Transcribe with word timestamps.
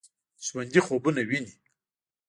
ژوندي 0.45 0.79
خوبونه 0.85 1.21
ويني 1.29 1.53